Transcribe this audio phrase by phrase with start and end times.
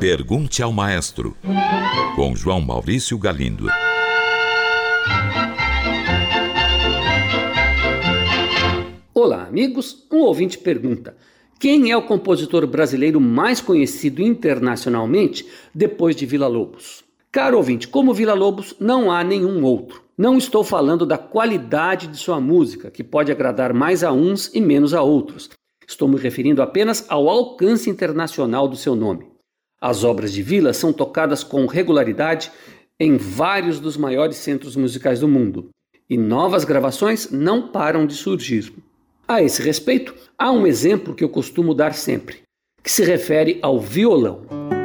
[0.00, 1.36] Pergunte ao Maestro,
[2.14, 3.66] com João Maurício Galindo.
[9.12, 10.06] Olá, amigos.
[10.12, 11.16] Um ouvinte pergunta:
[11.58, 17.02] quem é o compositor brasileiro mais conhecido internacionalmente depois de Vila Lobos?
[17.32, 20.02] Caro ouvinte, como Vila Lobos, não há nenhum outro.
[20.16, 24.60] Não estou falando da qualidade de sua música, que pode agradar mais a uns e
[24.60, 25.50] menos a outros.
[25.86, 29.26] Estou me referindo apenas ao alcance internacional do seu nome.
[29.80, 32.50] As obras de Vila são tocadas com regularidade
[32.98, 35.68] em vários dos maiores centros musicais do mundo,
[36.08, 38.72] e novas gravações não param de surgir.
[39.28, 42.42] A esse respeito, há um exemplo que eu costumo dar sempre,
[42.82, 44.75] que se refere ao violão.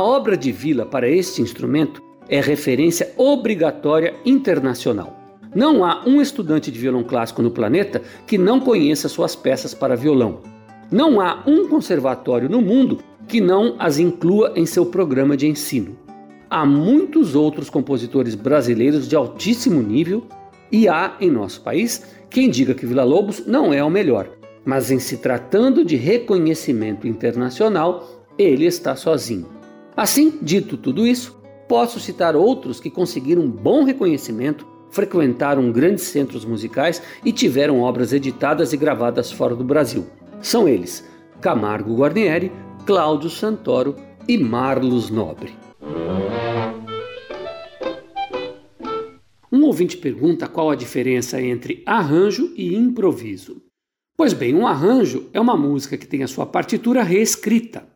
[0.00, 5.20] Obra de Vila para este instrumento é referência obrigatória internacional.
[5.54, 9.96] Não há um estudante de violão clássico no planeta que não conheça suas peças para
[9.96, 10.40] violão.
[10.90, 15.96] Não há um conservatório no mundo que não as inclua em seu programa de ensino.
[16.50, 20.26] Há muitos outros compositores brasileiros de altíssimo nível
[20.70, 24.28] e há em nosso país quem diga que Vila Lobos não é o melhor,
[24.64, 29.53] mas em se tratando de reconhecimento internacional, ele está sozinho.
[29.96, 37.00] Assim, dito tudo isso, posso citar outros que conseguiram bom reconhecimento, frequentaram grandes centros musicais
[37.24, 40.06] e tiveram obras editadas e gravadas fora do Brasil.
[40.40, 41.04] São eles
[41.40, 42.50] Camargo Guarnieri,
[42.84, 43.94] Cláudio Santoro
[44.26, 45.52] e Marlos Nobre.
[49.52, 53.62] Um ouvinte pergunta qual a diferença entre arranjo e improviso.
[54.16, 57.93] Pois bem, um arranjo é uma música que tem a sua partitura reescrita.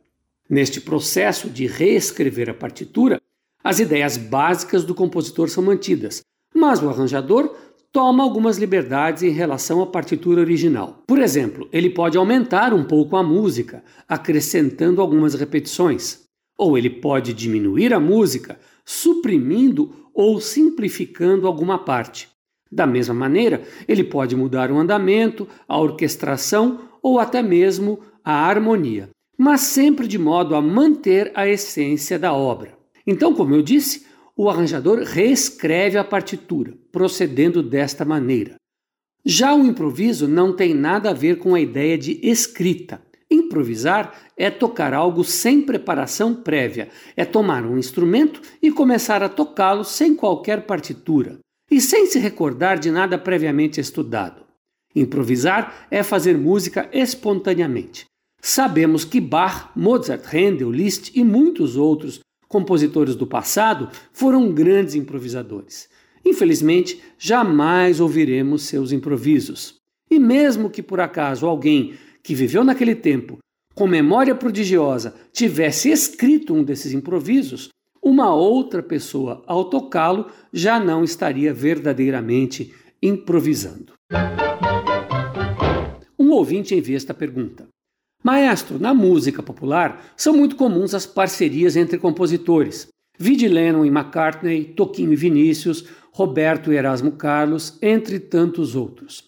[0.49, 3.21] Neste processo de reescrever a partitura,
[3.63, 6.23] as ideias básicas do compositor são mantidas,
[6.55, 7.55] mas o arranjador
[7.93, 11.03] toma algumas liberdades em relação à partitura original.
[11.07, 16.25] Por exemplo, ele pode aumentar um pouco a música, acrescentando algumas repetições,
[16.57, 22.27] ou ele pode diminuir a música, suprimindo ou simplificando alguma parte.
[22.73, 29.11] Da mesma maneira, ele pode mudar o andamento, a orquestração ou até mesmo a harmonia
[29.39, 32.77] mas sempre de modo a manter a essência da obra.
[33.07, 34.05] Então, como eu disse,
[34.37, 38.57] o arranjador reescreve a partitura, procedendo desta maneira.
[39.25, 43.01] Já o improviso não tem nada a ver com a ideia de escrita.
[43.31, 49.85] Improvisar é tocar algo sem preparação prévia, é tomar um instrumento e começar a tocá-lo
[49.85, 51.39] sem qualquer partitura
[51.71, 54.47] e sem se recordar de nada previamente estudado.
[54.95, 58.08] Improvisar é fazer música espontaneamente.
[58.41, 65.89] Sabemos que Bach, Mozart, Handel, Liszt e muitos outros compositores do passado foram grandes improvisadores.
[66.25, 69.77] Infelizmente, jamais ouviremos seus improvisos.
[70.11, 73.39] E mesmo que por acaso alguém que viveu naquele tempo,
[73.75, 77.69] com memória prodigiosa, tivesse escrito um desses improvisos,
[78.03, 83.93] uma outra pessoa, ao tocá-lo, já não estaria verdadeiramente improvisando.
[86.19, 87.69] Um ouvinte envia esta pergunta:
[88.29, 92.87] Maestro, na música popular são muito comuns as parcerias entre compositores.
[93.19, 99.25] Vide Lennon e McCartney, Toquinho e Vinícius, Roberto e Erasmo Carlos, entre tantos outros.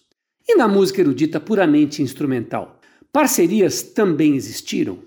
[0.47, 2.79] E na música erudita puramente instrumental,
[3.11, 4.99] parcerias também existiram?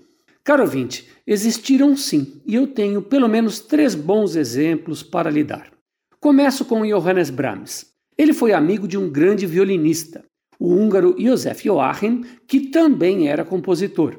[0.43, 5.71] Caro ouvinte, existiram sim, e eu tenho pelo menos três bons exemplos para lhe dar.
[6.19, 7.85] Começo com Johannes Brahms.
[8.17, 10.25] Ele foi amigo de um grande violinista,
[10.59, 14.17] o húngaro Josef Joachim, que também era compositor.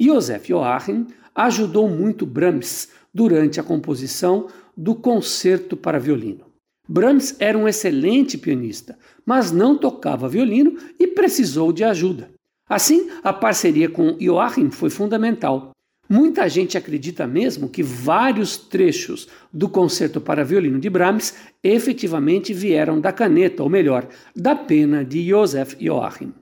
[0.00, 6.44] Josef Joachim ajudou muito Brahms durante a composição do Concerto para Violino.
[6.88, 12.30] Brahms era um excelente pianista, mas não tocava violino e precisou de ajuda.
[12.68, 15.70] Assim, a parceria com Joachim foi fundamental.
[16.08, 23.00] Muita gente acredita mesmo que vários trechos do concerto para violino de Brahms efetivamente vieram
[23.00, 26.32] da caneta, ou melhor, da pena de Joseph Joachim.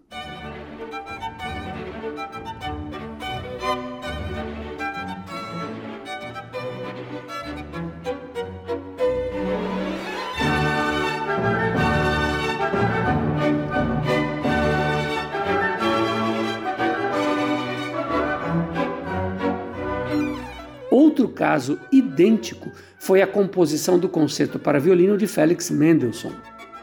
[21.15, 26.33] Outro caso idêntico foi a composição do concerto para violino de Felix Mendelssohn.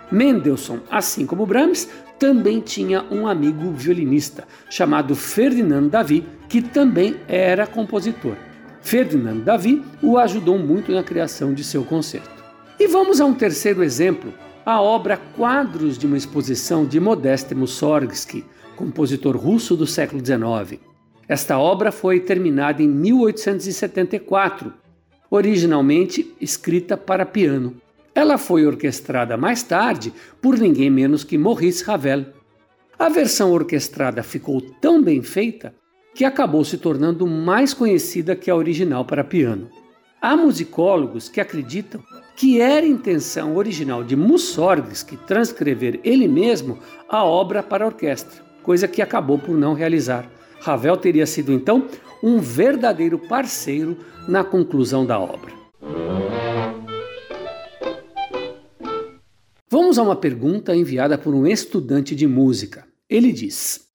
[0.10, 7.68] Mendelssohn, assim como Brahms, também tinha um amigo violinista chamado Ferdinand Davi, que também era
[7.68, 8.38] compositor.
[8.80, 12.42] Ferdinand Davi o ajudou muito na criação de seu concerto.
[12.80, 14.34] E vamos a um terceiro exemplo,
[14.66, 18.45] a obra Quadros de uma exposição de Modeste Mussorgsky,
[18.77, 20.90] compositor russo do século XIX.
[21.27, 24.73] Esta obra foi terminada em 1874,
[25.29, 27.75] originalmente escrita para piano.
[28.13, 32.25] Ela foi orquestrada mais tarde por ninguém menos que Maurice Ravel.
[33.00, 35.73] A versão orquestrada ficou tão bem feita
[36.13, 39.69] que acabou se tornando mais conhecida que a original para piano.
[40.21, 42.03] Há musicólogos que acreditam
[42.35, 49.01] que era intenção original de Mussorgsky transcrever ele mesmo a obra para orquestra, coisa que
[49.01, 50.29] acabou por não realizar.
[50.62, 51.88] Ravel teria sido então
[52.24, 53.98] um verdadeiro parceiro
[54.28, 55.52] na conclusão da obra.
[59.68, 62.86] Vamos a uma pergunta enviada por um estudante de música.
[63.10, 63.88] Ele diz: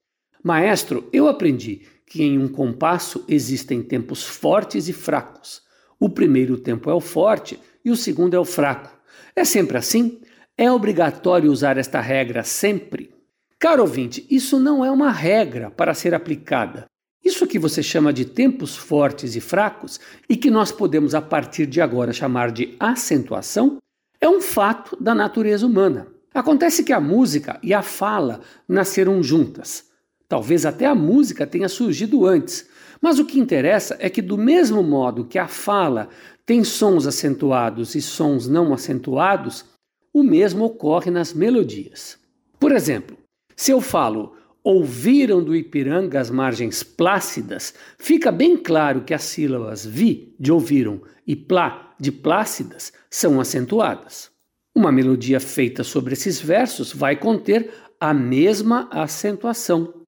[0.42, 5.62] Maestro, eu aprendi que em um compasso existem tempos fortes e fracos.
[6.00, 8.90] O primeiro tempo é o forte e o segundo é o fraco.
[9.36, 10.20] É sempre assim?
[10.58, 13.15] É obrigatório usar esta regra sempre?
[13.58, 16.84] Caro ouvinte, isso não é uma regra para ser aplicada.
[17.24, 19.98] Isso que você chama de tempos fortes e fracos
[20.28, 23.78] e que nós podemos a partir de agora chamar de acentuação
[24.20, 26.06] é um fato da natureza humana.
[26.34, 29.86] Acontece que a música e a fala nasceram juntas.
[30.28, 32.68] Talvez até a música tenha surgido antes,
[33.00, 36.10] mas o que interessa é que, do mesmo modo que a fala
[36.44, 39.64] tem sons acentuados e sons não acentuados,
[40.12, 42.18] o mesmo ocorre nas melodias.
[42.58, 43.16] Por exemplo,
[43.56, 49.86] se eu falo ouviram do Ipiranga as margens plácidas, fica bem claro que as sílabas
[49.86, 54.30] vi de ouviram e plá de Plácidas são acentuadas.
[54.74, 60.02] Uma melodia feita sobre esses versos vai conter a mesma acentuação.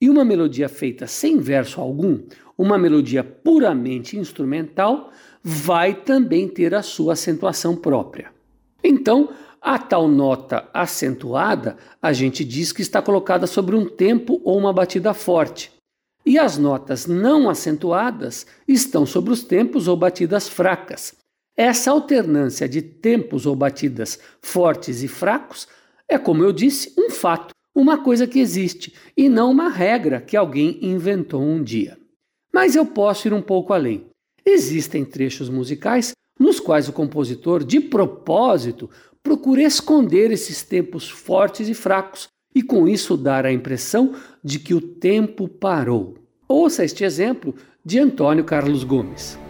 [0.00, 2.22] E uma melodia feita sem verso algum,
[2.56, 5.10] uma melodia puramente instrumental,
[5.42, 8.30] vai também ter a sua acentuação própria.
[8.84, 9.30] Então,
[9.62, 14.72] a tal nota acentuada, a gente diz que está colocada sobre um tempo ou uma
[14.72, 15.70] batida forte.
[16.26, 21.14] E as notas não acentuadas estão sobre os tempos ou batidas fracas.
[21.56, 25.68] Essa alternância de tempos ou batidas fortes e fracos
[26.08, 30.36] é, como eu disse, um fato, uma coisa que existe e não uma regra que
[30.36, 31.96] alguém inventou um dia.
[32.52, 34.06] Mas eu posso ir um pouco além.
[34.44, 38.90] Existem trechos musicais nos quais o compositor, de propósito,
[39.22, 44.74] procura esconder esses tempos fortes e fracos e com isso dar a impressão de que
[44.74, 46.16] o tempo parou.
[46.48, 47.54] Ouça este exemplo
[47.84, 49.41] de Antônio Carlos Gomes.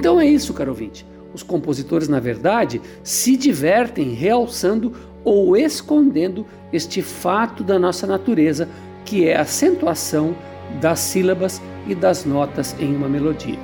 [0.00, 1.06] Então é isso, caro ouvinte.
[1.34, 8.66] Os compositores, na verdade, se divertem realçando ou escondendo este fato da nossa natureza,
[9.04, 10.34] que é a acentuação
[10.80, 13.58] das sílabas e das notas em uma melodia.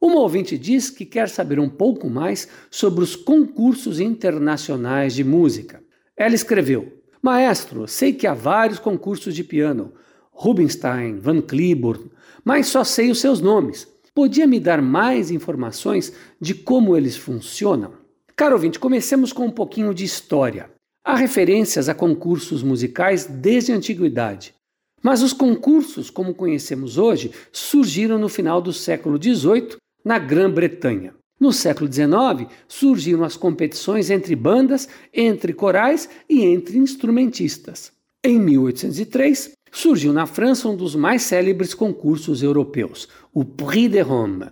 [0.00, 5.82] Uma ouvinte diz que quer saber um pouco mais sobre os concursos internacionais de música.
[6.16, 9.92] Ela escreveu: Maestro, sei que há vários concursos de piano.
[10.40, 12.10] Rubinstein, Van Cliburn,
[12.42, 13.86] mas só sei os seus nomes.
[14.14, 17.92] Podia me dar mais informações de como eles funcionam?
[18.34, 20.70] Caro ouvinte, comecemos com um pouquinho de história.
[21.04, 24.54] Há referências a concursos musicais desde a antiguidade.
[25.02, 31.12] Mas os concursos, como conhecemos hoje, surgiram no final do século XVIII na Grã-Bretanha.
[31.38, 37.92] No século XIX, surgiram as competições entre bandas, entre corais e entre instrumentistas.
[38.24, 44.46] Em 1803, surgiu na França um dos mais célebres concursos europeus, o Prix de Rome.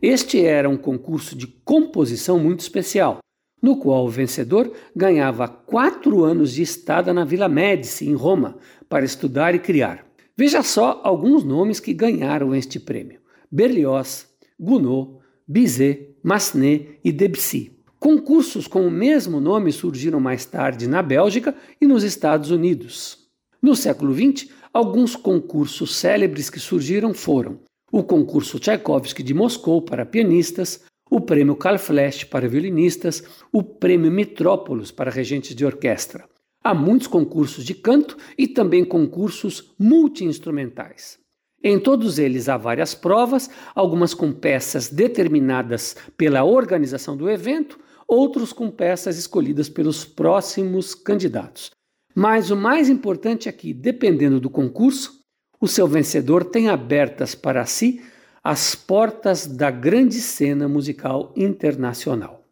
[0.00, 3.18] Este era um concurso de composição muito especial,
[3.62, 8.56] no qual o vencedor ganhava quatro anos de estada na Vila Médici, em Roma,
[8.88, 10.04] para estudar e criar.
[10.36, 14.26] Veja só alguns nomes que ganharam este prêmio: Berlioz,
[14.58, 17.78] Gounod, Bizet, Massenet e Debussy.
[18.00, 23.18] Concursos com o mesmo nome surgiram mais tarde na Bélgica e nos Estados Unidos.
[23.62, 27.60] No século XX, Alguns concursos célebres que surgiram foram
[27.92, 34.10] o concurso Tchaikovsky de Moscou para pianistas, o prêmio Carl Flesch para violinistas, o prêmio
[34.10, 36.26] Mitrópolis para regentes de orquestra.
[36.64, 41.18] Há muitos concursos de canto e também concursos multiinstrumentais.
[41.62, 48.54] Em todos eles há várias provas, algumas com peças determinadas pela organização do evento, outros
[48.54, 51.70] com peças escolhidas pelos próximos candidatos.
[52.14, 55.20] Mas o mais importante é que, dependendo do concurso,
[55.60, 58.02] o seu vencedor tem abertas para si
[58.42, 62.42] as portas da grande cena musical internacional.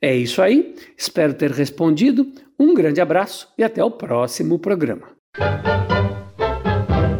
[0.00, 2.30] É isso aí, espero ter respondido.
[2.58, 5.08] Um grande abraço e até o próximo programa.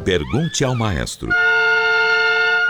[0.05, 1.31] Pergunte ao maestro.